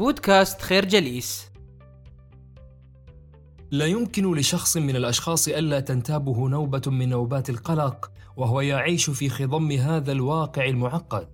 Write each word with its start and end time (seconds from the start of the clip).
بودكاست 0.00 0.62
خير 0.62 0.84
جليس. 0.84 1.50
لا 3.70 3.86
يمكن 3.86 4.34
لشخص 4.34 4.76
من 4.76 4.96
الأشخاص 4.96 5.48
ألا 5.48 5.80
تنتابه 5.80 6.48
نوبة 6.48 6.82
من 6.86 7.08
نوبات 7.08 7.50
القلق 7.50 8.10
وهو 8.36 8.60
يعيش 8.60 9.10
في 9.10 9.28
خضم 9.28 9.72
هذا 9.72 10.12
الواقع 10.12 10.64
المعقد. 10.64 11.28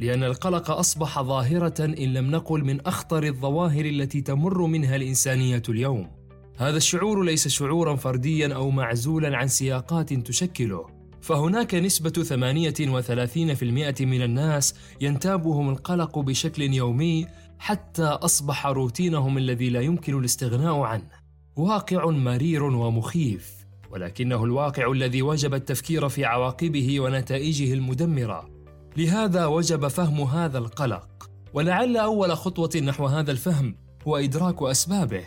لأن 0.00 0.24
القلق 0.24 0.70
أصبح 0.70 1.22
ظاهرة 1.22 1.84
إن 1.84 2.12
لم 2.12 2.30
نقل 2.30 2.64
من 2.64 2.86
أخطر 2.86 3.24
الظواهر 3.24 3.84
التي 3.84 4.20
تمر 4.20 4.66
منها 4.66 4.96
الإنسانية 4.96 5.62
اليوم. 5.68 6.10
هذا 6.56 6.76
الشعور 6.76 7.22
ليس 7.22 7.48
شعورا 7.48 7.96
فرديا 7.96 8.54
أو 8.54 8.70
معزولا 8.70 9.36
عن 9.36 9.48
سياقات 9.48 10.12
تشكله. 10.12 11.02
فهناك 11.22 11.74
نسبة 11.74 12.10
38% 12.10 14.04
من 14.04 14.22
الناس 14.22 14.74
ينتابهم 15.00 15.70
القلق 15.70 16.18
بشكل 16.18 16.62
يومي 16.62 17.26
حتى 17.62 18.02
أصبح 18.02 18.66
روتينهم 18.66 19.38
الذي 19.38 19.70
لا 19.70 19.80
يمكن 19.80 20.18
الاستغناء 20.18 20.80
عنه. 20.80 21.10
واقع 21.56 22.10
مرير 22.10 22.62
ومخيف، 22.62 23.52
ولكنه 23.90 24.44
الواقع 24.44 24.92
الذي 24.92 25.22
وجب 25.22 25.54
التفكير 25.54 26.08
في 26.08 26.24
عواقبه 26.24 27.00
ونتائجه 27.00 27.74
المدمرة. 27.74 28.48
لهذا 28.96 29.46
وجب 29.46 29.88
فهم 29.88 30.20
هذا 30.20 30.58
القلق، 30.58 31.30
ولعل 31.54 31.96
أول 31.96 32.36
خطوة 32.36 32.70
نحو 32.76 33.06
هذا 33.06 33.30
الفهم 33.30 33.76
هو 34.08 34.16
إدراك 34.16 34.62
أسبابه. 34.62 35.24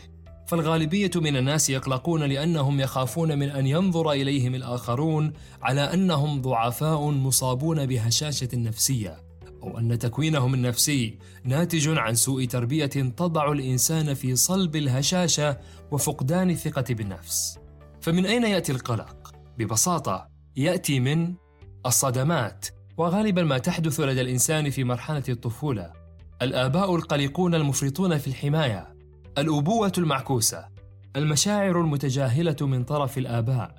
فالغالبية 0.48 1.12
من 1.16 1.38
الناس 1.38 1.70
يقلقون 1.70 2.24
لأنهم 2.24 2.80
يخافون 2.80 3.40
من 3.40 3.50
أن 3.50 3.68
ينظر 3.68 4.12
إليهم 4.12 4.56
الآخرون 4.56 5.34
على 5.62 5.82
أنهم 5.82 6.42
ضعفاء 6.42 7.10
مصابون 7.10 7.86
بهشاشة 7.86 8.50
نفسية، 8.54 9.18
أو 9.66 9.80
أن 9.80 10.00
تكوينهم 10.00 10.54
النفسي 10.54 11.20
ناتج 11.44 11.98
عن 11.98 12.16
سوء 12.16 12.46
تربية 12.46 12.86
تضع 12.86 13.52
الإنسان 13.52 14.14
في 14.14 14.36
صلب 14.36 14.76
الهشاشة 14.76 15.58
وفقدان 15.92 16.50
الثقة 16.50 16.94
بالنفس. 16.94 17.60
فمن 18.02 18.26
أين 18.26 18.44
يأتي 18.44 18.72
القلق؟ 18.72 19.36
ببساطة 19.58 20.28
يأتي 20.56 21.00
من 21.00 21.34
الصدمات، 21.86 22.66
وغالبا 22.98 23.44
ما 23.44 23.58
تحدث 23.58 24.00
لدى 24.00 24.22
الإنسان 24.22 24.70
في 24.70 24.84
مرحلة 24.84 25.24
الطفولة. 25.30 25.94
الآباء 26.42 26.96
القلقون 26.96 27.56
المفرطون 27.56 28.18
في 28.18 28.28
الحماية، 28.28 28.96
الأبوة 29.38 29.92
المعكوسة، 29.98 30.68
المشاعر 31.16 31.82
المتجاهلة 31.82 32.56
من 32.62 32.84
طرف 32.84 33.18
الآباء، 33.18 33.76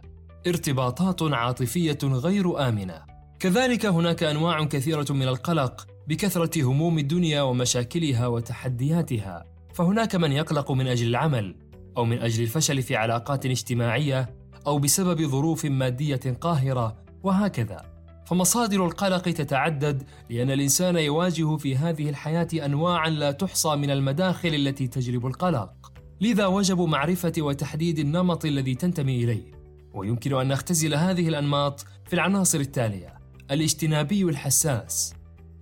ارتباطات 0.47 1.23
عاطفية 1.23 1.98
غير 2.05 2.69
آمنة. 2.69 3.16
كذلك 3.41 3.87
هناك 3.87 4.23
أنواع 4.23 4.65
كثيرة 4.65 5.06
من 5.11 5.29
القلق 5.29 5.87
بكثرة 6.09 6.62
هموم 6.62 6.98
الدنيا 6.98 7.43
ومشاكلها 7.43 8.27
وتحدياتها، 8.27 9.45
فهناك 9.75 10.15
من 10.15 10.33
يقلق 10.33 10.73
من 10.73 10.87
أجل 10.87 11.06
العمل، 11.06 11.56
أو 11.97 12.05
من 12.05 12.19
أجل 12.19 12.43
الفشل 12.43 12.83
في 12.83 12.97
علاقات 12.97 13.47
اجتماعية، 13.47 14.34
أو 14.67 14.78
بسبب 14.78 15.23
ظروف 15.27 15.65
مادية 15.65 16.37
قاهرة، 16.41 16.97
وهكذا. 17.23 17.97
فمصادر 18.27 18.87
القلق 18.87 19.23
تتعدد 19.23 20.03
لأن 20.31 20.50
الإنسان 20.50 20.97
يواجه 20.97 21.56
في 21.56 21.77
هذه 21.77 22.09
الحياة 22.09 22.48
انواعا 22.55 23.11
لا 23.11 23.31
تحصى 23.31 23.77
من 23.77 23.91
المداخل 23.91 24.55
التي 24.55 24.87
تجلب 24.87 25.27
القلق. 25.27 25.93
لذا 26.21 26.47
وجب 26.47 26.81
معرفة 26.81 27.33
وتحديد 27.39 27.98
النمط 27.98 28.45
الذي 28.45 28.75
تنتمي 28.75 29.25
إليه. 29.25 29.53
ويمكن 29.95 30.34
أن 30.34 30.48
نختزل 30.48 30.95
هذه 30.95 31.28
الأنماط 31.28 31.84
في 32.06 32.12
العناصر 32.12 32.61
التالية. 32.61 33.16
الاجتنابي 33.50 34.22
الحساس. 34.22 35.14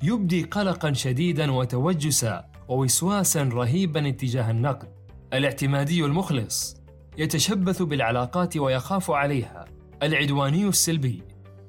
يبدي 0.03 0.43
قلقا 0.43 0.93
شديدا 0.93 1.53
وتوجسا 1.53 2.45
ووسواسا 2.69 3.43
رهيبا 3.43 4.09
اتجاه 4.09 4.51
النقد. 4.51 4.89
الاعتمادي 5.33 6.05
المخلص 6.05 6.77
يتشبث 7.19 7.83
بالعلاقات 7.83 8.57
ويخاف 8.57 9.11
عليها. 9.11 9.65
العدواني 10.03 10.69
السلبي 10.69 11.23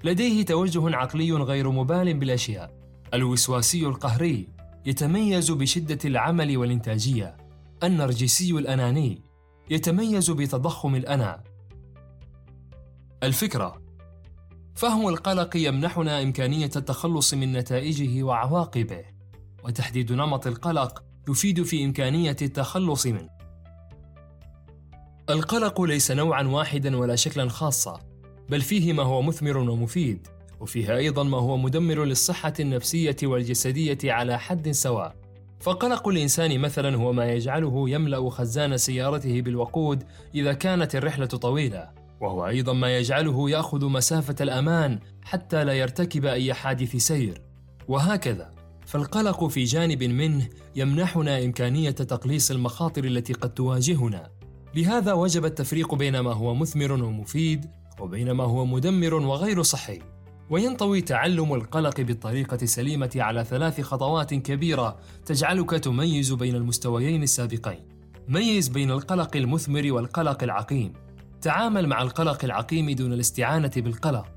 لديه 0.03 0.45
توجه 0.45 0.95
عقلي 0.95 1.31
غير 1.31 1.71
مبال 1.71 2.13
بالأشياء. 2.13 2.73
الوسواسي 3.13 3.85
القهري 3.85 4.47
يتميز 4.85 5.51
بشدة 5.51 5.99
العمل 6.05 6.57
والإنتاجية. 6.57 7.37
النرجسي 7.83 8.51
الأناني 8.51 9.21
يتميز 9.69 10.31
بتضخم 10.31 10.95
الأنا. 10.95 11.43
الفكرة 13.23 13.84
فهم 14.75 15.07
القلق 15.07 15.57
يمنحنا 15.57 16.21
إمكانية 16.21 16.69
التخلص 16.75 17.33
من 17.33 17.51
نتائجه 17.51 18.23
وعواقبه 18.23 19.05
وتحديد 19.63 20.11
نمط 20.11 20.47
القلق 20.47 21.03
يفيد 21.29 21.63
في 21.63 21.85
إمكانية 21.85 22.35
التخلص 22.41 23.05
منه. 23.05 23.29
القلق 25.29 25.81
ليس 25.81 26.11
نوعا 26.11 26.43
واحدا 26.43 26.97
ولا 26.97 27.15
شكلا 27.15 27.49
خاصا 27.49 27.99
بل 28.49 28.61
فيه 28.61 28.93
ما 28.93 29.03
هو 29.03 29.21
مثمر 29.21 29.57
ومفيد 29.57 30.27
وفيه 30.59 30.95
أيضا 30.97 31.23
ما 31.23 31.37
هو 31.37 31.57
مدمر 31.57 32.03
للصحة 32.03 32.53
النفسية 32.59 33.15
والجسدية 33.23 33.97
على 34.03 34.39
حد 34.39 34.71
سواء. 34.71 35.15
فقلق 35.59 36.07
الإنسان 36.07 36.59
مثلا 36.59 36.95
هو 36.95 37.13
ما 37.13 37.25
يجعله 37.31 37.89
يملأ 37.89 38.29
خزان 38.29 38.77
سيارته 38.77 39.41
بالوقود 39.41 40.03
إذا 40.35 40.53
كانت 40.53 40.95
الرحلة 40.95 41.25
طويلة. 41.25 42.04
وهو 42.21 42.47
أيضا 42.47 42.73
ما 42.73 42.97
يجعله 42.97 43.49
يأخذ 43.49 43.85
مسافة 43.85 44.35
الأمان 44.41 44.99
حتى 45.23 45.63
لا 45.63 45.73
يرتكب 45.73 46.25
أي 46.25 46.53
حادث 46.53 46.95
سير 46.95 47.41
وهكذا 47.87 48.51
فالقلق 48.85 49.47
في 49.47 49.63
جانب 49.63 50.03
منه 50.03 50.49
يمنحنا 50.75 51.43
إمكانية 51.43 51.91
تقليص 51.91 52.51
المخاطر 52.51 53.03
التي 53.03 53.33
قد 53.33 53.53
تواجهنا 53.53 54.29
لهذا 54.75 55.13
وجب 55.13 55.45
التفريق 55.45 55.95
بين 55.95 56.19
ما 56.19 56.33
هو 56.33 56.55
مثمر 56.55 56.91
ومفيد 56.91 57.65
وبينما 57.99 58.43
هو 58.43 58.65
مدمر 58.65 59.13
وغير 59.13 59.61
صحي 59.61 59.99
وينطوي 60.49 61.01
تعلم 61.01 61.53
القلق 61.53 62.01
بالطريقة 62.01 62.57
السليمة 62.61 63.11
على 63.15 63.43
ثلاث 63.43 63.81
خطوات 63.81 64.33
كبيرة 64.33 64.97
تجعلك 65.25 65.69
تميز 65.69 66.33
بين 66.33 66.55
المستويين 66.55 67.23
السابقين. 67.23 67.87
ميز 68.27 68.67
بين 68.67 68.91
القلق 68.91 69.35
المثمر 69.35 69.91
والقلق 69.91 70.43
العقيم. 70.43 70.93
تعامل 71.45 71.87
مع 71.87 72.01
القلق 72.01 72.43
العقيم 72.43 72.91
دون 72.91 73.13
الاستعانة 73.13 73.71
بالقلق. 73.77 74.27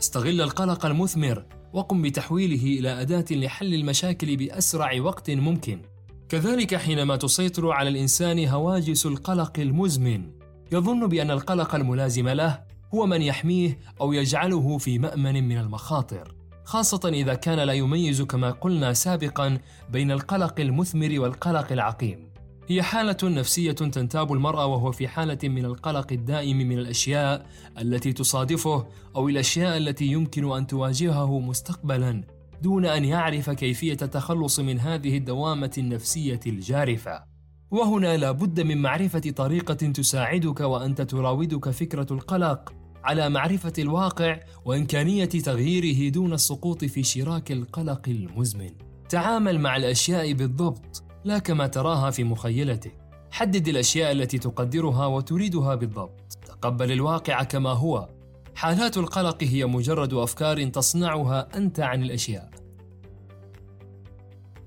استغل 0.00 0.40
القلق 0.40 0.86
المثمر 0.86 1.44
وقم 1.72 2.02
بتحويله 2.02 2.78
إلى 2.78 3.00
أداة 3.00 3.24
لحل 3.30 3.74
المشاكل 3.74 4.36
بأسرع 4.36 5.00
وقت 5.00 5.30
ممكن. 5.30 5.82
كذلك 6.28 6.74
حينما 6.74 7.16
تسيطر 7.16 7.70
على 7.70 7.88
الإنسان 7.88 8.48
هواجس 8.48 9.06
القلق 9.06 9.58
المزمن، 9.58 10.30
يظن 10.72 11.06
بأن 11.06 11.30
القلق 11.30 11.74
الملازم 11.74 12.28
له 12.28 12.60
هو 12.94 13.06
من 13.06 13.22
يحميه 13.22 13.78
أو 14.00 14.12
يجعله 14.12 14.78
في 14.78 14.98
مأمن 14.98 15.48
من 15.48 15.58
المخاطر 15.58 16.34
خاصة 16.64 17.08
إذا 17.08 17.34
كان 17.34 17.58
لا 17.58 17.72
يميز 17.72 18.22
كما 18.22 18.50
قلنا 18.50 18.92
سابقا 18.92 19.58
بين 19.90 20.10
القلق 20.10 20.60
المثمر 20.60 21.20
والقلق 21.20 21.72
العقيم 21.72 22.27
هي 22.70 22.82
حالة 22.82 23.16
نفسية 23.22 23.72
تنتاب 23.72 24.32
المرأة 24.32 24.66
وهو 24.66 24.92
في 24.92 25.08
حالة 25.08 25.38
من 25.48 25.64
القلق 25.64 26.12
الدائم 26.12 26.56
من 26.56 26.78
الأشياء 26.78 27.46
التي 27.78 28.12
تصادفه 28.12 28.86
أو 29.16 29.28
الأشياء 29.28 29.76
التي 29.76 30.04
يمكن 30.04 30.52
أن 30.52 30.66
تواجهه 30.66 31.40
مستقبلا 31.40 32.24
دون 32.62 32.86
أن 32.86 33.04
يعرف 33.04 33.50
كيفية 33.50 33.96
التخلص 34.02 34.60
من 34.60 34.80
هذه 34.80 35.16
الدوامة 35.16 35.70
النفسية 35.78 36.40
الجارفة 36.46 37.22
وهنا 37.70 38.16
لا 38.16 38.30
بد 38.30 38.60
من 38.60 38.82
معرفة 38.82 39.30
طريقة 39.36 39.74
تساعدك 39.74 40.60
وأنت 40.60 41.02
تراودك 41.02 41.70
فكرة 41.70 42.06
القلق 42.10 42.72
على 43.04 43.28
معرفة 43.28 43.72
الواقع 43.78 44.40
وإمكانية 44.64 45.24
تغييره 45.24 46.12
دون 46.12 46.32
السقوط 46.32 46.84
في 46.84 47.02
شراك 47.02 47.52
القلق 47.52 48.08
المزمن. 48.08 48.70
تعامل 49.08 49.60
مع 49.60 49.76
الأشياء 49.76 50.32
بالضبط 50.32 51.07
لا 51.28 51.38
كما 51.38 51.66
تراها 51.66 52.10
في 52.10 52.24
مخيلتك. 52.24 52.92
حدد 53.30 53.68
الأشياء 53.68 54.12
التي 54.12 54.38
تقدرها 54.38 55.06
وتريدها 55.06 55.74
بالضبط. 55.74 56.38
تقبل 56.46 56.92
الواقع 56.92 57.42
كما 57.42 57.70
هو. 57.70 58.08
حالات 58.54 58.96
القلق 58.96 59.44
هي 59.44 59.66
مجرد 59.66 60.14
أفكار 60.14 60.64
تصنعها 60.64 61.48
أنت 61.56 61.80
عن 61.80 62.02
الأشياء. 62.02 62.50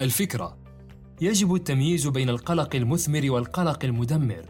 الفكرة 0.01 0.57
يجب 1.21 1.55
التمييز 1.55 2.07
بين 2.07 2.29
القلق 2.29 2.75
المثمر 2.75 3.31
والقلق 3.31 3.85
المدمر 3.85 4.45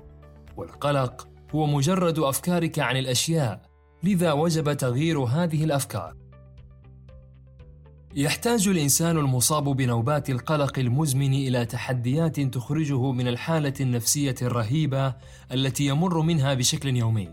والقلق 0.57 1.27
هو 1.55 1.65
مجرد 1.65 2.19
أفكارك 2.19 2.79
عن 2.79 2.97
الأشياء 2.97 3.61
لذا 4.03 4.31
وجب 4.31 4.73
تغيير 4.73 5.19
هذه 5.19 5.63
الأفكار 5.63 6.20
يحتاج 8.15 8.67
الإنسان 8.67 9.17
المصاب 9.17 9.63
بنوبات 9.63 10.29
القلق 10.29 10.79
المزمن 10.79 11.33
إلى 11.33 11.65
تحديات 11.65 12.39
تخرجه 12.39 13.11
من 13.11 13.27
الحالة 13.27 13.73
النفسية 13.81 14.35
الرهيبة 14.41 15.13
التي 15.51 15.85
يمر 15.85 16.21
منها 16.21 16.53
بشكل 16.53 16.95
يومي. 16.95 17.29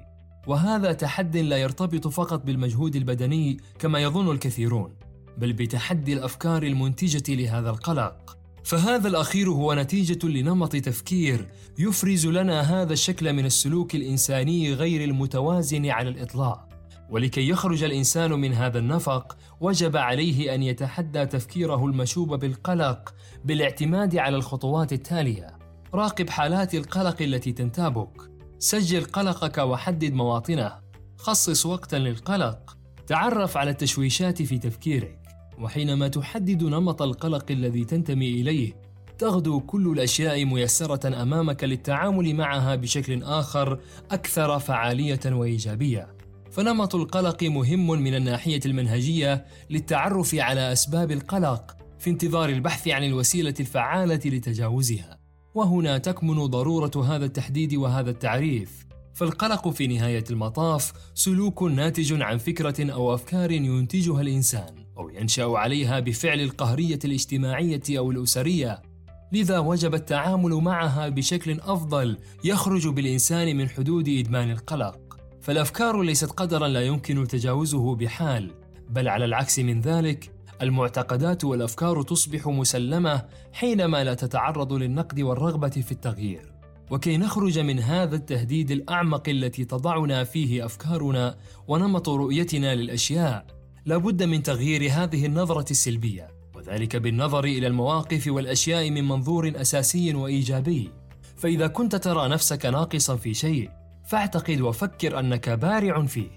وهذا 0.46 0.92
تحد 0.92 1.36
لا 1.36 1.56
يرتبط 1.56 2.08
فقط 2.08 2.46
بالمجهود 2.46 2.96
البدني 2.96 3.56
كما 3.78 3.98
يظن 3.98 4.30
الكثيرون 4.30 4.94
بل 5.38 5.52
بتحدي 5.52 6.12
الأفكار 6.12 6.62
المنتجة 6.62 7.34
لهذا 7.34 7.70
القلق. 7.70 8.36
فهذا 8.64 9.08
الأخير 9.08 9.50
هو 9.50 9.74
نتيجة 9.74 10.26
لنمط 10.26 10.76
تفكير 10.76 11.48
يفرز 11.78 12.26
لنا 12.26 12.60
هذا 12.60 12.92
الشكل 12.92 13.32
من 13.32 13.44
السلوك 13.44 13.94
الإنساني 13.94 14.72
غير 14.72 15.04
المتوازن 15.04 15.86
على 15.86 16.08
الإطلاق. 16.08 16.67
ولكي 17.10 17.48
يخرج 17.48 17.84
الإنسان 17.84 18.32
من 18.32 18.54
هذا 18.54 18.78
النفق 18.78 19.36
وجب 19.60 19.96
عليه 19.96 20.54
أن 20.54 20.62
يتحدى 20.62 21.26
تفكيره 21.26 21.86
المشوب 21.86 22.34
بالقلق 22.34 23.14
بالاعتماد 23.44 24.16
على 24.16 24.36
الخطوات 24.36 24.92
التالية. 24.92 25.58
راقب 25.94 26.30
حالات 26.30 26.74
القلق 26.74 27.22
التي 27.22 27.52
تنتابك. 27.52 28.30
سجل 28.58 29.04
قلقك 29.04 29.58
وحدد 29.58 30.12
مواطنه. 30.12 30.72
خصص 31.16 31.66
وقتا 31.66 31.96
للقلق. 31.96 32.76
تعرف 33.06 33.56
على 33.56 33.70
التشويشات 33.70 34.42
في 34.42 34.58
تفكيرك. 34.58 35.18
وحينما 35.58 36.08
تحدد 36.08 36.62
نمط 36.62 37.02
القلق 37.02 37.50
الذي 37.50 37.84
تنتمي 37.84 38.28
إليه 38.28 38.88
تغدو 39.18 39.60
كل 39.60 39.92
الأشياء 39.92 40.44
ميسرة 40.44 41.22
أمامك 41.22 41.64
للتعامل 41.64 42.34
معها 42.34 42.74
بشكل 42.74 43.22
آخر 43.22 43.80
أكثر 44.10 44.58
فعالية 44.58 45.20
وإيجابية. 45.26 46.17
فنمط 46.50 46.94
القلق 46.94 47.42
مهم 47.42 47.86
من 47.90 48.14
الناحية 48.14 48.60
المنهجية 48.66 49.46
للتعرف 49.70 50.34
على 50.34 50.72
أسباب 50.72 51.10
القلق 51.10 51.76
في 51.98 52.10
انتظار 52.10 52.48
البحث 52.48 52.88
عن 52.88 53.04
الوسيلة 53.04 53.54
الفعالة 53.60 54.20
لتجاوزها. 54.24 55.18
وهنا 55.54 55.98
تكمن 55.98 56.46
ضرورة 56.46 57.14
هذا 57.14 57.24
التحديد 57.24 57.74
وهذا 57.74 58.10
التعريف. 58.10 58.86
فالقلق 59.14 59.68
في 59.68 59.86
نهاية 59.86 60.24
المطاف 60.30 60.92
سلوك 61.14 61.62
ناتج 61.62 62.22
عن 62.22 62.38
فكرة 62.38 62.92
أو 62.92 63.14
أفكار 63.14 63.50
ينتجها 63.50 64.20
الإنسان 64.20 64.74
أو 64.98 65.08
ينشأ 65.08 65.44
عليها 65.44 66.00
بفعل 66.00 66.40
القهرية 66.40 66.98
الاجتماعية 67.04 67.82
أو 67.90 68.10
الأسرية. 68.10 68.82
لذا 69.32 69.58
وجب 69.58 69.94
التعامل 69.94 70.50
معها 70.50 71.08
بشكل 71.08 71.60
أفضل 71.60 72.18
يخرج 72.44 72.88
بالإنسان 72.88 73.56
من 73.56 73.68
حدود 73.68 74.08
إدمان 74.08 74.50
القلق. 74.50 75.07
فالأفكار 75.40 76.02
ليست 76.02 76.30
قدرا 76.30 76.68
لا 76.68 76.80
يمكن 76.80 77.26
تجاوزه 77.26 77.94
بحال 77.94 78.54
بل 78.90 79.08
على 79.08 79.24
العكس 79.24 79.58
من 79.58 79.80
ذلك 79.80 80.30
المعتقدات 80.62 81.44
والأفكار 81.44 82.02
تصبح 82.02 82.46
مسلمة 82.46 83.24
حينما 83.52 84.04
لا 84.04 84.14
تتعرض 84.14 84.72
للنقد 84.72 85.20
والرغبة 85.20 85.68
في 85.68 85.92
التغيير. 85.92 86.52
وكي 86.90 87.16
نخرج 87.16 87.58
من 87.58 87.80
هذا 87.80 88.16
التهديد 88.16 88.70
الأعمق 88.70 89.28
التي 89.28 89.64
تضعنا 89.64 90.24
فيه 90.24 90.64
أفكارنا 90.64 91.36
ونمط 91.68 92.08
رؤيتنا 92.08 92.74
للأشياء 92.74 93.46
لابد 93.86 94.22
من 94.22 94.42
تغيير 94.42 94.90
هذه 94.92 95.26
النظرة 95.26 95.70
السلبية 95.70 96.28
وذلك 96.54 96.96
بالنظر 96.96 97.44
إلى 97.44 97.66
المواقف 97.66 98.28
والأشياء 98.28 98.90
من 98.90 99.08
منظور 99.08 99.52
أساسي 99.56 100.14
وإيجابي. 100.14 100.90
فإذا 101.36 101.66
كنت 101.66 101.96
ترى 101.96 102.28
نفسك 102.28 102.66
ناقصا 102.66 103.16
في 103.16 103.34
شيء 103.34 103.70
فاعتقد 104.08 104.60
وفكر 104.60 105.18
أنك 105.18 105.48
بارع 105.48 106.06
فيه. 106.06 106.30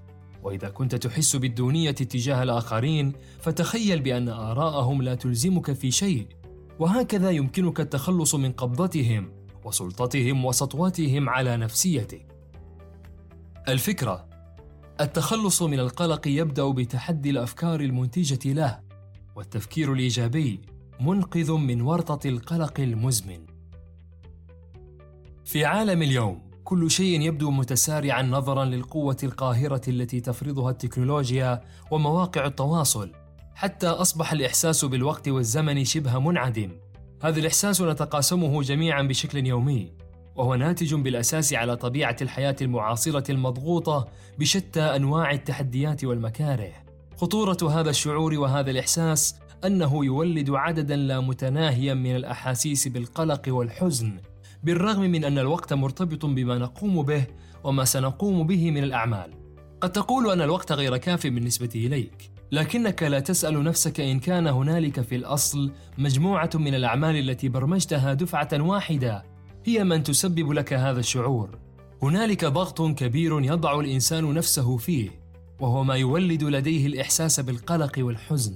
وإذا 0.43 0.69
كنت 0.69 0.95
تحس 0.95 1.35
بالدونية 1.35 1.91
تجاه 1.91 2.43
الآخرين 2.43 3.13
فتخيل 3.39 4.01
بأن 4.01 4.29
آراءهم 4.29 5.01
لا 5.01 5.15
تلزمك 5.15 5.71
في 5.71 5.91
شيء. 5.91 6.27
وهكذا 6.79 7.29
يمكنك 7.29 7.79
التخلص 7.79 8.35
من 8.35 8.51
قبضتهم 8.51 9.31
وسلطتهم 9.65 10.45
وسطوتهم 10.45 11.29
على 11.29 11.57
نفسيتك. 11.57 12.25
الفكرة 13.67 14.27
التخلص 15.01 15.61
من 15.61 15.79
القلق 15.79 16.27
يبدأ 16.27 16.71
بتحدي 16.71 17.29
الأفكار 17.29 17.81
المنتجة 17.81 18.53
له 18.53 18.79
والتفكير 19.35 19.93
الإيجابي 19.93 20.61
منقذ 20.99 21.51
من 21.51 21.81
ورطة 21.81 22.27
القلق 22.27 22.79
المزمن. 22.79 23.45
في 25.45 25.65
عالم 25.65 26.01
اليوم 26.01 26.50
كل 26.63 26.91
شيء 26.91 27.21
يبدو 27.21 27.51
متسارعا 27.51 28.21
نظرا 28.21 28.65
للقوة 28.65 29.17
القاهرة 29.23 29.81
التي 29.87 30.19
تفرضها 30.19 30.71
التكنولوجيا 30.71 31.61
ومواقع 31.91 32.45
التواصل 32.45 33.11
حتى 33.55 33.87
أصبح 33.87 34.31
الإحساس 34.31 34.85
بالوقت 34.85 35.27
والزمن 35.27 35.85
شبه 35.85 36.19
منعدم. 36.19 36.71
هذا 37.23 37.39
الإحساس 37.39 37.81
نتقاسمه 37.81 38.61
جميعا 38.61 39.01
بشكل 39.01 39.47
يومي 39.47 39.91
وهو 40.35 40.55
ناتج 40.55 40.95
بالأساس 40.95 41.53
على 41.53 41.75
طبيعة 41.75 42.15
الحياة 42.21 42.55
المعاصرة 42.61 43.31
المضغوطة 43.31 44.07
بشتى 44.39 44.81
أنواع 44.81 45.31
التحديات 45.31 46.03
والمكاره. 46.03 46.71
خطورة 47.17 47.79
هذا 47.79 47.89
الشعور 47.89 48.39
وهذا 48.39 48.71
الإحساس 48.71 49.35
أنه 49.65 50.05
يولد 50.05 50.49
عددا 50.49 50.95
لا 50.95 51.19
متناهيا 51.19 51.93
من 51.93 52.15
الأحاسيس 52.15 52.87
بالقلق 52.87 53.41
والحزن 53.47 54.17
بالرغم 54.63 55.01
من 55.01 55.25
أن 55.25 55.39
الوقت 55.39 55.73
مرتبط 55.73 56.25
بما 56.25 56.57
نقوم 56.57 57.01
به 57.01 57.25
وما 57.63 57.85
سنقوم 57.85 58.47
به 58.47 58.71
من 58.71 58.83
الأعمال 58.83 59.33
قد 59.81 59.91
تقول 59.91 60.31
أن 60.31 60.41
الوقت 60.41 60.71
غير 60.71 60.97
كاف 60.97 61.27
بالنسبة 61.27 61.69
إليك 61.75 62.31
لكنك 62.51 63.03
لا 63.03 63.19
تسأل 63.19 63.63
نفسك 63.63 63.99
إن 63.99 64.19
كان 64.19 64.47
هنالك 64.47 65.01
في 65.01 65.15
الأصل 65.15 65.71
مجموعة 65.97 66.49
من 66.55 66.75
الأعمال 66.75 67.29
التي 67.29 67.49
برمجتها 67.49 68.13
دفعة 68.13 68.49
واحدة 68.53 69.23
هي 69.65 69.83
من 69.83 70.03
تسبب 70.03 70.51
لك 70.51 70.73
هذا 70.73 70.99
الشعور. 70.99 71.59
هنالك 72.03 72.45
ضغط 72.45 72.81
كبير 72.81 73.41
يضع 73.41 73.79
الإنسان 73.79 74.33
نفسه 74.33 74.77
فيه، 74.77 75.09
وهو 75.59 75.83
ما 75.83 75.95
يولد 75.95 76.43
لديه 76.43 76.87
الإحساس 76.87 77.39
بالقلق 77.39 77.91
والحزن. 77.97 78.55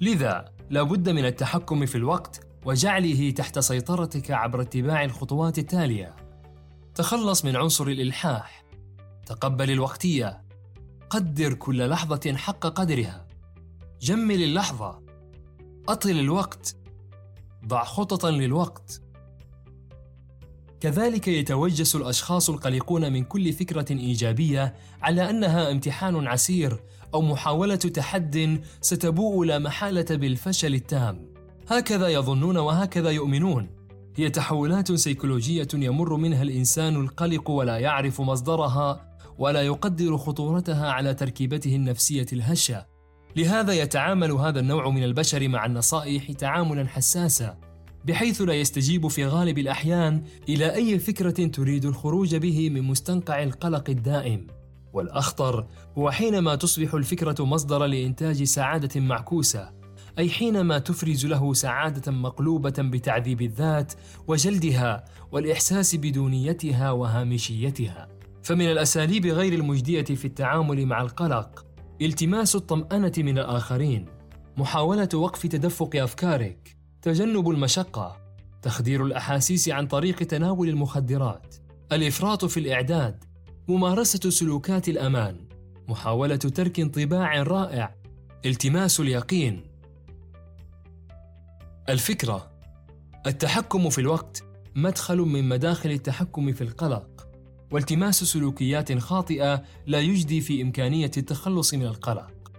لذا 0.00 0.44
لا 0.70 0.82
بد 0.82 1.08
من 1.08 1.24
التحكم 1.24 1.86
في 1.86 1.94
الوقت 1.94 2.46
وجعله 2.64 3.30
تحت 3.30 3.58
سيطرتك 3.58 4.30
عبر 4.30 4.60
اتباع 4.60 5.04
الخطوات 5.04 5.58
التالية. 5.58 6.16
تخلص 6.94 7.44
من 7.44 7.56
عنصر 7.56 7.86
الإلحاح. 7.86 8.64
تقبل 9.26 9.70
الوقتية. 9.70 10.44
قدر 11.10 11.54
كل 11.54 11.88
لحظة 11.88 12.36
حق 12.36 12.66
قدرها. 12.66 13.26
جمل 14.00 14.42
اللحظة 14.42 15.02
أطل 15.88 16.10
الوقت 16.10 16.76
ضع 17.66 17.84
خططا 17.84 18.30
للوقت 18.30 19.02
كذلك 20.80 21.28
يتوجس 21.28 21.96
الأشخاص 21.96 22.50
القلقون 22.50 23.12
من 23.12 23.24
كل 23.24 23.52
فكرة 23.52 23.92
إيجابية 23.92 24.74
على 25.02 25.30
أنها 25.30 25.70
امتحان 25.70 26.26
عسير 26.26 26.82
أو 27.14 27.22
محاولة 27.22 27.74
تحد 27.74 28.60
ستبوء 28.80 29.46
لا 29.46 29.58
محالة 29.58 30.16
بالفشل 30.16 30.74
التام 30.74 31.33
هكذا 31.68 32.08
يظنون 32.08 32.56
وهكذا 32.56 33.10
يؤمنون. 33.10 33.68
هي 34.16 34.30
تحولات 34.30 34.92
سيكولوجية 34.92 35.68
يمر 35.74 36.16
منها 36.16 36.42
الإنسان 36.42 36.96
القلق 36.96 37.50
ولا 37.50 37.78
يعرف 37.78 38.20
مصدرها 38.20 39.16
ولا 39.38 39.62
يقدر 39.62 40.16
خطورتها 40.16 40.92
على 40.92 41.14
تركيبته 41.14 41.76
النفسية 41.76 42.26
الهشة. 42.32 42.86
لهذا 43.36 43.72
يتعامل 43.72 44.32
هذا 44.32 44.60
النوع 44.60 44.90
من 44.90 45.04
البشر 45.04 45.48
مع 45.48 45.66
النصائح 45.66 46.32
تعاملا 46.32 46.88
حساسا 46.88 47.56
بحيث 48.04 48.42
لا 48.42 48.54
يستجيب 48.54 49.08
في 49.08 49.26
غالب 49.26 49.58
الأحيان 49.58 50.22
إلى 50.48 50.74
أي 50.74 50.98
فكرة 50.98 51.46
تريد 51.46 51.84
الخروج 51.84 52.36
به 52.36 52.70
من 52.70 52.82
مستنقع 52.82 53.42
القلق 53.42 53.90
الدائم. 53.90 54.46
والأخطر 54.92 55.66
هو 55.98 56.10
حينما 56.10 56.54
تصبح 56.54 56.94
الفكرة 56.94 57.44
مصدر 57.44 57.86
لإنتاج 57.86 58.42
سعادة 58.42 59.00
معكوسة. 59.00 59.83
أي 60.18 60.30
حينما 60.30 60.78
تفرز 60.78 61.26
له 61.26 61.54
سعادة 61.54 62.12
مقلوبة 62.12 62.74
بتعذيب 62.78 63.42
الذات 63.42 63.92
وجلدها 64.26 65.04
والإحساس 65.32 65.96
بدونيتها 65.96 66.90
وهامشيتها 66.90 68.08
فمن 68.42 68.70
الأساليب 68.70 69.26
غير 69.26 69.52
المجدية 69.52 70.04
في 70.04 70.24
التعامل 70.24 70.86
مع 70.86 71.02
القلق 71.02 71.66
التماس 72.02 72.56
الطمأنة 72.56 73.12
من 73.18 73.38
الآخرين، 73.38 74.06
محاولة 74.56 75.08
وقف 75.14 75.46
تدفق 75.46 75.90
أفكارك، 75.96 76.76
تجنب 77.02 77.50
المشقة، 77.50 78.16
تخدير 78.62 79.04
الأحاسيس 79.06 79.68
عن 79.68 79.86
طريق 79.86 80.16
تناول 80.16 80.68
المخدرات، 80.68 81.54
الإفراط 81.92 82.44
في 82.44 82.60
الإعداد، 82.60 83.24
ممارسة 83.68 84.30
سلوكات 84.30 84.88
الأمان، 84.88 85.36
محاولة 85.88 86.36
ترك 86.36 86.80
انطباع 86.80 87.42
رائع، 87.42 87.94
التماس 88.46 89.00
اليقين. 89.00 89.73
الفكرة 91.88 92.50
التحكم 93.26 93.90
في 93.90 94.00
الوقت 94.00 94.44
مدخل 94.74 95.18
من 95.18 95.48
مداخل 95.48 95.90
التحكم 95.90 96.52
في 96.52 96.64
القلق. 96.64 97.28
والتماس 97.70 98.24
سلوكيات 98.24 98.98
خاطئة 98.98 99.62
لا 99.86 100.00
يجدي 100.00 100.40
في 100.40 100.62
إمكانية 100.62 101.10
التخلص 101.16 101.74
من 101.74 101.86
القلق. 101.86 102.52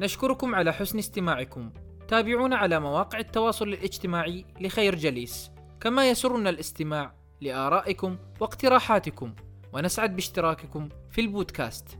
نشكركم 0.00 0.54
على 0.54 0.72
حسن 0.72 0.98
استماعكم. 0.98 1.70
تابعونا 2.08 2.56
على 2.56 2.80
مواقع 2.80 3.18
التواصل 3.18 3.68
الاجتماعي 3.68 4.44
لخير 4.60 4.94
جليس. 4.94 5.50
كما 5.80 6.10
يسرنا 6.10 6.50
الاستماع 6.50 7.14
لآرائكم 7.40 8.18
واقتراحاتكم. 8.40 9.34
ونسعد 9.72 10.14
باشتراككم 10.14 10.88
في 11.10 11.20
البودكاست. 11.20 11.98